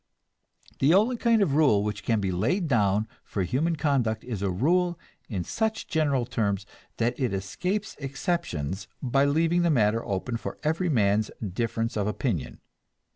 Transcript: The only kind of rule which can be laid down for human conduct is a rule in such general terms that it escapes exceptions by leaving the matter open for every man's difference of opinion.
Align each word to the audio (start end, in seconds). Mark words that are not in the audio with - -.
The 0.79 0.95
only 0.95 1.15
kind 1.15 1.43
of 1.43 1.53
rule 1.53 1.83
which 1.83 2.03
can 2.03 2.19
be 2.19 2.31
laid 2.31 2.67
down 2.67 3.07
for 3.23 3.43
human 3.43 3.75
conduct 3.75 4.23
is 4.23 4.41
a 4.41 4.49
rule 4.49 4.97
in 5.29 5.43
such 5.43 5.85
general 5.85 6.25
terms 6.25 6.65
that 6.97 7.19
it 7.19 7.35
escapes 7.35 7.95
exceptions 7.99 8.87
by 9.03 9.25
leaving 9.25 9.61
the 9.61 9.69
matter 9.69 10.03
open 10.03 10.37
for 10.37 10.57
every 10.63 10.89
man's 10.89 11.29
difference 11.53 11.95
of 11.95 12.07
opinion. 12.07 12.61